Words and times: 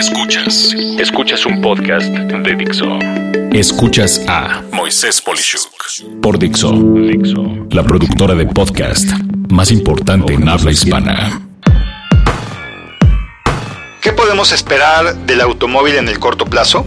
Escuchas. 0.00 0.74
Escuchas 0.98 1.44
un 1.44 1.60
podcast 1.60 2.06
de 2.08 2.56
Dixo. 2.56 2.86
Escuchas 3.52 4.22
a 4.26 4.62
Moisés 4.72 5.20
Polishuk 5.20 5.70
por 6.22 6.38
Dixo. 6.38 6.72
Dixo. 6.72 7.66
La 7.68 7.82
productora 7.82 8.34
de 8.34 8.46
podcast 8.46 9.04
más 9.50 9.70
importante 9.70 10.32
en 10.32 10.48
habla 10.48 10.70
hispana. 10.70 11.42
¿Qué 14.00 14.14
podemos 14.14 14.52
esperar 14.52 15.14
del 15.26 15.42
automóvil 15.42 15.96
en 15.96 16.08
el 16.08 16.18
corto 16.18 16.46
plazo? 16.46 16.86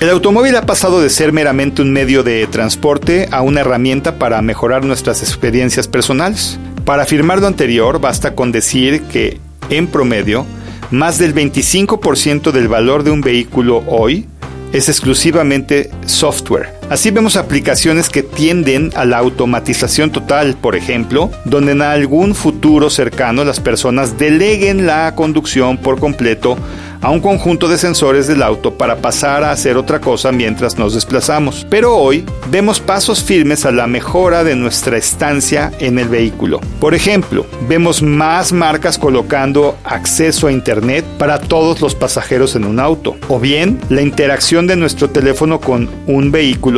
El 0.00 0.08
automóvil 0.08 0.56
ha 0.56 0.62
pasado 0.62 1.02
de 1.02 1.10
ser 1.10 1.34
meramente 1.34 1.82
un 1.82 1.92
medio 1.92 2.22
de 2.22 2.46
transporte 2.46 3.28
a 3.30 3.42
una 3.42 3.60
herramienta 3.60 4.18
para 4.18 4.40
mejorar 4.40 4.86
nuestras 4.86 5.20
experiencias 5.20 5.88
personales. 5.88 6.58
Para 6.86 7.02
afirmar 7.02 7.40
lo 7.40 7.48
anterior, 7.48 8.00
basta 8.00 8.34
con 8.34 8.50
decir 8.50 9.02
que, 9.02 9.38
en 9.68 9.88
promedio, 9.88 10.46
más 10.90 11.18
del 11.18 11.34
25% 11.34 12.52
del 12.52 12.68
valor 12.68 13.02
de 13.02 13.10
un 13.10 13.20
vehículo 13.20 13.82
hoy 13.86 14.26
es 14.72 14.88
exclusivamente 14.88 15.90
software. 16.06 16.75
Así 16.88 17.10
vemos 17.10 17.36
aplicaciones 17.36 18.08
que 18.08 18.22
tienden 18.22 18.92
a 18.94 19.04
la 19.04 19.18
automatización 19.18 20.12
total, 20.12 20.54
por 20.54 20.76
ejemplo, 20.76 21.32
donde 21.44 21.72
en 21.72 21.82
algún 21.82 22.36
futuro 22.36 22.90
cercano 22.90 23.44
las 23.44 23.58
personas 23.58 24.18
deleguen 24.18 24.86
la 24.86 25.12
conducción 25.16 25.78
por 25.78 25.98
completo 25.98 26.56
a 27.00 27.10
un 27.10 27.20
conjunto 27.20 27.68
de 27.68 27.78
sensores 27.78 28.26
del 28.26 28.42
auto 28.42 28.74
para 28.74 28.96
pasar 28.96 29.44
a 29.44 29.50
hacer 29.50 29.76
otra 29.76 30.00
cosa 30.00 30.32
mientras 30.32 30.78
nos 30.78 30.94
desplazamos. 30.94 31.66
Pero 31.68 31.96
hoy 31.96 32.24
vemos 32.50 32.80
pasos 32.80 33.22
firmes 33.22 33.64
a 33.66 33.72
la 33.72 33.86
mejora 33.86 34.44
de 34.44 34.56
nuestra 34.56 34.96
estancia 34.96 35.72
en 35.78 35.98
el 35.98 36.08
vehículo. 36.08 36.60
Por 36.80 36.94
ejemplo, 36.94 37.46
vemos 37.68 38.02
más 38.02 38.52
marcas 38.52 38.98
colocando 38.98 39.76
acceso 39.84 40.46
a 40.46 40.52
Internet 40.52 41.04
para 41.18 41.38
todos 41.38 41.80
los 41.80 41.94
pasajeros 41.94 42.56
en 42.56 42.64
un 42.64 42.80
auto. 42.80 43.16
O 43.28 43.38
bien, 43.38 43.80
la 43.88 44.02
interacción 44.02 44.66
de 44.66 44.76
nuestro 44.76 45.10
teléfono 45.10 45.60
con 45.60 45.88
un 46.06 46.30
vehículo 46.32 46.75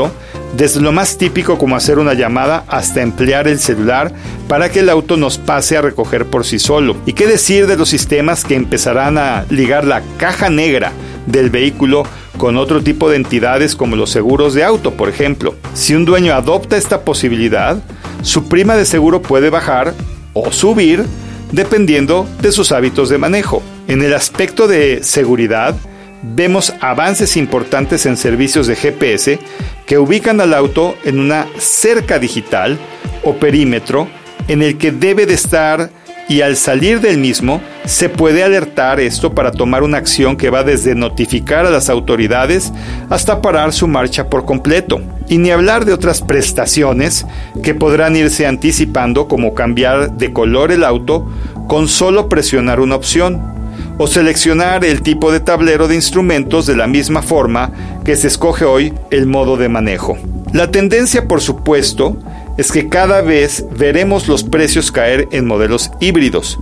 desde 0.56 0.80
lo 0.80 0.92
más 0.92 1.18
típico 1.18 1.58
como 1.58 1.76
hacer 1.76 1.98
una 1.98 2.14
llamada 2.14 2.64
hasta 2.68 3.02
emplear 3.02 3.48
el 3.48 3.58
celular 3.58 4.12
para 4.48 4.70
que 4.70 4.80
el 4.80 4.90
auto 4.90 5.16
nos 5.16 5.38
pase 5.38 5.76
a 5.76 5.82
recoger 5.82 6.26
por 6.26 6.44
sí 6.44 6.58
solo. 6.58 6.96
¿Y 7.06 7.12
qué 7.12 7.26
decir 7.26 7.66
de 7.66 7.76
los 7.76 7.88
sistemas 7.88 8.44
que 8.44 8.54
empezarán 8.54 9.18
a 9.18 9.44
ligar 9.50 9.84
la 9.84 10.02
caja 10.16 10.50
negra 10.50 10.92
del 11.26 11.50
vehículo 11.50 12.04
con 12.38 12.56
otro 12.56 12.82
tipo 12.82 13.10
de 13.10 13.16
entidades 13.16 13.74
como 13.76 13.96
los 13.96 14.10
seguros 14.10 14.54
de 14.54 14.64
auto, 14.64 14.92
por 14.92 15.08
ejemplo? 15.08 15.54
Si 15.74 15.94
un 15.94 16.04
dueño 16.04 16.34
adopta 16.34 16.76
esta 16.76 17.02
posibilidad, 17.02 17.78
su 18.22 18.48
prima 18.48 18.76
de 18.76 18.84
seguro 18.84 19.20
puede 19.22 19.50
bajar 19.50 19.94
o 20.32 20.50
subir 20.52 21.04
dependiendo 21.52 22.28
de 22.40 22.52
sus 22.52 22.72
hábitos 22.72 23.08
de 23.08 23.18
manejo. 23.18 23.62
En 23.86 24.02
el 24.02 24.14
aspecto 24.14 24.68
de 24.68 25.02
seguridad, 25.02 25.74
vemos 26.22 26.74
avances 26.80 27.36
importantes 27.36 28.06
en 28.06 28.16
servicios 28.16 28.66
de 28.66 28.76
GPS 28.76 29.38
que 29.88 29.98
ubican 29.98 30.40
al 30.40 30.52
auto 30.52 30.96
en 31.04 31.18
una 31.18 31.46
cerca 31.58 32.18
digital 32.18 32.78
o 33.24 33.34
perímetro 33.36 34.06
en 34.46 34.62
el 34.62 34.76
que 34.76 34.92
debe 34.92 35.24
de 35.24 35.32
estar 35.32 35.90
y 36.28 36.42
al 36.42 36.56
salir 36.56 37.00
del 37.00 37.16
mismo 37.16 37.62
se 37.86 38.10
puede 38.10 38.44
alertar 38.44 39.00
esto 39.00 39.34
para 39.34 39.50
tomar 39.50 39.82
una 39.82 39.96
acción 39.96 40.36
que 40.36 40.50
va 40.50 40.62
desde 40.62 40.94
notificar 40.94 41.64
a 41.64 41.70
las 41.70 41.88
autoridades 41.88 42.70
hasta 43.08 43.40
parar 43.40 43.72
su 43.72 43.88
marcha 43.88 44.28
por 44.28 44.44
completo. 44.44 45.00
Y 45.26 45.38
ni 45.38 45.50
hablar 45.50 45.86
de 45.86 45.94
otras 45.94 46.20
prestaciones 46.20 47.26
que 47.62 47.74
podrán 47.74 48.14
irse 48.14 48.46
anticipando 48.46 49.26
como 49.26 49.54
cambiar 49.54 50.12
de 50.12 50.34
color 50.34 50.70
el 50.70 50.84
auto 50.84 51.26
con 51.66 51.88
solo 51.88 52.28
presionar 52.28 52.80
una 52.80 52.96
opción 52.96 53.57
o 53.98 54.06
seleccionar 54.06 54.84
el 54.84 55.02
tipo 55.02 55.30
de 55.32 55.40
tablero 55.40 55.88
de 55.88 55.96
instrumentos 55.96 56.66
de 56.66 56.76
la 56.76 56.86
misma 56.86 57.20
forma 57.20 57.72
que 58.04 58.16
se 58.16 58.28
escoge 58.28 58.64
hoy 58.64 58.94
el 59.10 59.26
modo 59.26 59.56
de 59.56 59.68
manejo. 59.68 60.16
La 60.52 60.70
tendencia, 60.70 61.28
por 61.28 61.40
supuesto, 61.40 62.16
es 62.56 62.72
que 62.72 62.88
cada 62.88 63.20
vez 63.20 63.64
veremos 63.76 64.28
los 64.28 64.44
precios 64.44 64.90
caer 64.90 65.28
en 65.32 65.46
modelos 65.46 65.90
híbridos 66.00 66.58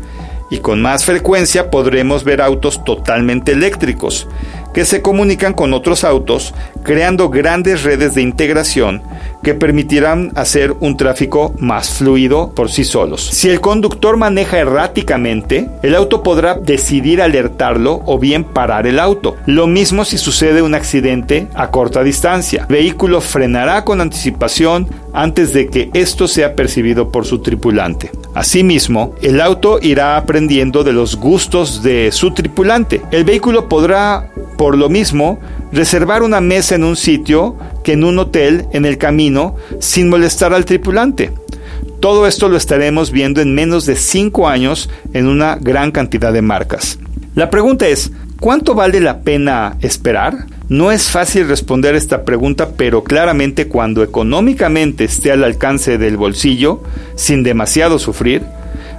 y 0.51 0.59
con 0.59 0.81
más 0.81 1.05
frecuencia 1.05 1.71
podremos 1.71 2.25
ver 2.25 2.41
autos 2.41 2.85
totalmente 2.85 3.53
eléctricos 3.53 4.29
que 4.77 4.85
se 4.85 5.01
comunican 5.01 5.55
con 5.55 5.73
otros 5.73 6.05
autos 6.05 6.53
creando 6.83 7.31
grandes 7.31 7.83
redes 7.83 8.15
de 8.15 8.21
integración 8.21 9.03
que 9.43 9.55
permitirán 9.55 10.33
hacer 10.35 10.75
un 10.81 10.99
tráfico 10.99 11.55
más 11.59 11.89
fluido 11.89 12.53
por 12.55 12.71
sí 12.71 12.85
solos. 12.85 13.25
Si 13.25 13.49
el 13.49 13.63
conductor 13.63 14.19
maneja 14.19 14.59
erráticamente, 14.59 15.71
el 15.83 15.95
auto 15.95 16.23
podrá 16.23 16.57
decidir 16.57 17.23
alertarlo 17.23 18.03
o 18.05 18.19
bien 18.19 18.45
parar 18.45 18.87
el 18.87 18.99
auto. 18.99 19.37
Lo 19.47 19.67
mismo 19.67 20.05
si 20.05 20.19
sucede 20.19 20.61
un 20.61 20.75
accidente 20.75 21.47
a 21.55 21.71
corta 21.71 22.03
distancia. 22.03 22.67
El 22.69 22.77
vehículo 22.77 23.23
frenará 23.23 23.83
con 23.83 24.03
anticipación 24.03 24.89
antes 25.15 25.55
de 25.55 25.69
que 25.69 25.91
esto 25.95 26.29
sea 26.29 26.55
percibido 26.55 27.11
por 27.11 27.25
su 27.25 27.41
tripulante. 27.41 28.11
Asimismo, 28.35 29.15
el 29.23 29.41
auto 29.41 29.79
irá 29.81 30.19
aprendiendo 30.19 30.85
de 30.85 30.93
los 30.93 31.17
gustos 31.17 31.83
de 31.83 32.11
su 32.13 32.35
tripulante. 32.35 33.01
El 33.11 33.25
vehículo 33.25 33.67
podrá, 33.67 34.31
por 34.57 34.77
lo 34.77 34.89
mismo, 34.89 35.39
reservar 35.73 36.23
una 36.23 36.41
mesa 36.41 36.75
en 36.75 36.85
un 36.85 36.97
sitio 36.97 37.57
que 37.85 37.93
en 37.93 38.05
un 38.05 38.19
hotel 38.19 38.67
en 38.73 38.85
el 38.85 38.99
camino 38.99 39.57
sin 39.81 40.09
molestar 40.09 40.53
al 40.53 40.65
tripulante. 40.65 41.33
Todo 42.01 42.27
esto 42.27 42.49
lo 42.49 42.57
estaremos 42.57 43.11
viendo 43.11 43.41
en 43.41 43.55
menos 43.55 43.87
de 43.87 43.97
5 43.97 44.49
años 44.49 44.91
en 45.13 45.27
una 45.27 45.57
gran 45.57 45.93
cantidad 45.93 46.33
de 46.33 46.43
marcas. 46.43 46.99
La 47.35 47.51
pregunta 47.51 47.87
es, 47.87 48.13
¿cuánto 48.41 48.75
vale 48.75 49.01
la 49.01 49.21
pena 49.21 49.77
esperar? 49.81 50.47
No 50.69 50.91
es 50.91 51.09
fácil 51.11 51.49
responder 51.49 51.95
esta 51.95 52.25
pregunta, 52.25 52.71
pero 52.77 53.05
claramente 53.05 53.69
cuando 53.69 54.03
económicamente 54.03 55.05
esté 55.05 55.33
al 55.33 55.45
alcance 55.45 55.97
del 55.97 56.17
bolsillo, 56.17 56.83
sin 57.15 57.43
demasiado 57.43 57.99
sufrir, 57.99 58.43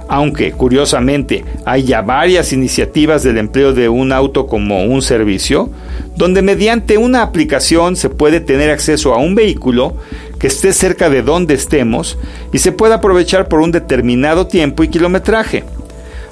aunque 0.08 0.52
curiosamente 0.52 1.44
hay 1.64 1.84
ya 1.84 2.00
varias 2.00 2.52
iniciativas 2.52 3.22
del 3.22 3.38
empleo 3.38 3.74
de 3.74 3.88
un 3.88 4.10
auto 4.10 4.46
como 4.46 4.84
un 4.84 5.02
servicio, 5.02 5.70
donde 6.16 6.42
mediante 6.42 6.96
una 6.96 7.22
aplicación 7.22 7.94
se 7.94 8.08
puede 8.08 8.40
tener 8.40 8.70
acceso 8.70 9.14
a 9.14 9.18
un 9.18 9.34
vehículo 9.34 9.94
que 10.38 10.46
esté 10.46 10.72
cerca 10.72 11.10
de 11.10 11.22
donde 11.22 11.54
estemos 11.54 12.18
y 12.52 12.58
se 12.58 12.72
pueda 12.72 12.96
aprovechar 12.96 13.48
por 13.48 13.60
un 13.60 13.70
determinado 13.70 14.46
tiempo 14.46 14.82
y 14.82 14.88
kilometraje. 14.88 15.64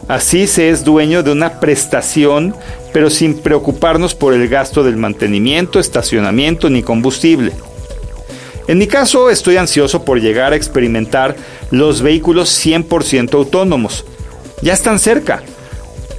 Así 0.09 0.47
se 0.47 0.71
es 0.71 0.85
dueño 0.85 1.23
de 1.23 1.33
una 1.33 1.59
prestación, 1.61 2.55
pero 2.93 3.11
sin 3.11 3.39
preocuparnos 3.39 4.15
por 4.15 4.33
el 4.35 4.49
gasto 4.49 4.85
del 4.85 4.97
mantenimiento, 4.97 5.81
estacionamiento 5.81 6.71
ni 6.71 6.83
combustible. 6.83 7.53
En 8.69 8.79
mi 8.79 8.87
caso, 8.87 9.31
estoy 9.31 9.57
ansioso 9.57 10.05
por 10.05 10.21
llegar 10.21 10.53
a 10.53 10.57
experimentar 10.57 11.37
los 11.71 12.03
vehículos 12.03 12.51
100% 12.65 13.35
autónomos. 13.35 14.05
Ya 14.63 14.73
están 14.73 14.99
cerca. 14.99 15.43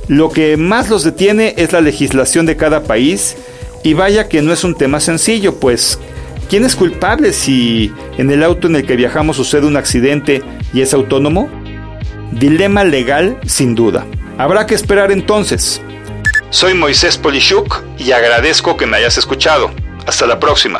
Lo 0.07 0.29
que 0.29 0.55
más 0.55 0.89
los 0.89 1.03
detiene 1.03 1.53
es 1.57 1.73
la 1.73 1.81
legislación 1.81 2.45
de 2.45 2.55
cada 2.55 2.83
país 2.83 3.35
y 3.83 3.93
vaya 3.93 4.29
que 4.29 4.41
no 4.41 4.53
es 4.53 4.63
un 4.63 4.75
tema 4.75 5.01
sencillo, 5.01 5.59
pues 5.59 5.99
¿quién 6.49 6.63
es 6.63 6.75
culpable 6.75 7.33
si 7.33 7.91
en 8.17 8.31
el 8.31 8.43
auto 8.43 8.67
en 8.67 8.77
el 8.77 8.85
que 8.85 8.95
viajamos 8.95 9.35
sucede 9.35 9.67
un 9.67 9.75
accidente 9.75 10.41
y 10.73 10.81
es 10.81 10.93
autónomo? 10.93 11.49
Dilema 12.31 12.85
legal 12.85 13.37
sin 13.45 13.75
duda. 13.75 14.05
Habrá 14.37 14.65
que 14.65 14.75
esperar 14.75 15.11
entonces. 15.11 15.81
Soy 16.49 16.73
Moisés 16.73 17.17
Polishuk 17.17 17.83
y 17.97 18.11
agradezco 18.11 18.77
que 18.77 18.85
me 18.85 18.97
hayas 18.97 19.17
escuchado. 19.17 19.71
Hasta 20.05 20.25
la 20.25 20.39
próxima. 20.39 20.79